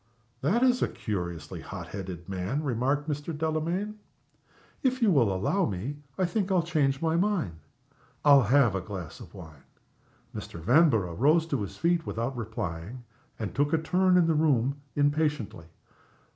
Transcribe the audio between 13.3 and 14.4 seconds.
and took a turn in the